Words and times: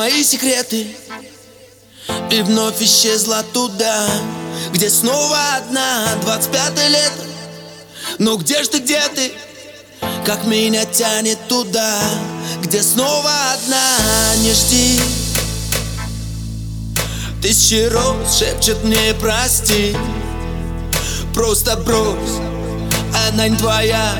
мои 0.00 0.24
секреты. 0.24 0.86
И 2.30 2.40
вновь 2.40 2.80
исчезла 2.80 3.44
туда, 3.52 4.08
где 4.72 4.88
снова 4.88 5.36
одна 5.56 6.06
25 6.22 6.88
лето 6.88 7.24
Ну 8.18 8.38
где 8.38 8.62
ж 8.64 8.68
ты, 8.68 8.78
где 8.78 9.02
ты? 9.14 9.32
Как 10.24 10.46
меня 10.46 10.86
тянет 10.86 11.38
туда, 11.48 12.00
где 12.62 12.82
снова 12.82 13.30
одна? 13.52 14.36
Не 14.38 14.54
жди. 14.54 15.00
Тысячи 17.42 17.86
роз 17.86 18.38
шепчет 18.38 18.82
мне 18.82 19.12
прости. 19.20 19.94
Просто 21.34 21.76
брось, 21.76 22.38
она 23.28 23.48
не 23.48 23.56
твоя. 23.58 24.18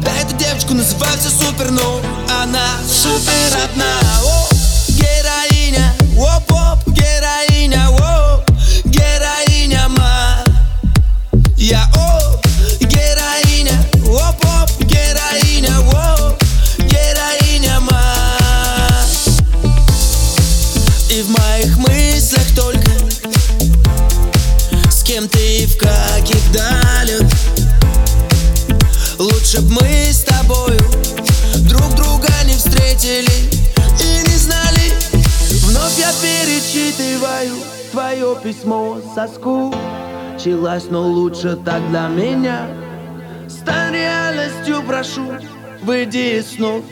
Да 0.00 0.10
эту 0.22 0.35
девочку 0.66 0.74
называют 0.74 1.20
все 1.20 1.30
супер, 1.30 1.70
но 1.70 2.00
она 2.42 2.66
супер 2.88 3.56
одна. 3.64 3.84
О, 4.24 4.48
Героиня, 4.88 5.94
оп-оп, 6.18 6.86
героиня, 6.86 7.88
о, 7.90 8.42
героиня 8.84 9.88
моя 9.88 10.46
О, 11.94 12.40
героиня, 12.80 13.84
оп-оп, 14.06 14.70
героиня, 14.84 15.78
о, 15.80 16.36
героиня 16.78 17.80
моя 17.80 19.04
И 21.10 21.22
в 21.22 21.30
моих 21.30 21.76
мыслях 21.78 22.46
только 22.54 22.90
С 24.90 25.02
кем 25.02 25.28
ты 25.28 25.62
и 25.62 25.66
в 25.66 25.76
каких 25.76 26.52
далях 26.52 27.22
Лучше 29.18 29.60
б 29.60 29.80
мы 29.80 30.05
встретили 33.06 33.50
И 34.00 34.28
не 34.28 34.36
знали. 34.36 34.92
Вновь 35.64 35.98
я 35.98 36.12
перечитываю 36.20 37.56
Твое 37.92 38.36
письмо 38.42 38.98
соскучилась 39.14 40.84
Но 40.90 41.02
лучше 41.02 41.56
так 41.56 41.88
для 41.90 42.08
меня. 42.08 42.66
Стань 43.48 43.94
реальностью, 43.94 44.82
прошу 44.86 45.26
Выйди 45.82 46.38
из 46.38 46.56
снов. 46.56 46.82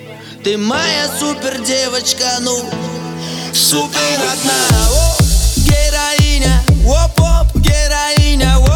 Ты 0.44 0.56
моя 0.56 1.08
супер 1.18 1.60
девочка, 1.62 2.38
ну 2.40 2.58
Супер 3.52 4.20
одна. 4.32 4.52
О, 4.92 5.16
Героиня, 5.56 6.62
оп-оп, 6.86 7.56
героиня, 7.56 8.58
о, 8.58 8.73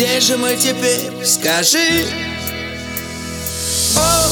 Где 0.00 0.18
же 0.18 0.38
мы 0.38 0.56
теперь, 0.56 1.12
скажи? 1.26 2.06
О, 3.94 4.30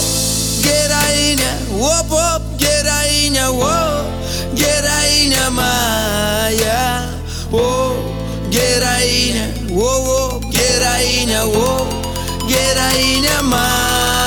героиня, 0.62 1.50
оп-оп, 1.78 2.40
героиня, 2.56 3.50
о, 3.50 4.02
героиня 4.54 5.50
моя. 5.50 7.10
О, 7.52 7.94
героиня, 8.48 9.52
о, 9.70 10.38
о, 10.38 10.40
героиня, 10.40 11.44
о, 11.44 11.86
героиня 12.48 13.42
моя 13.42 14.17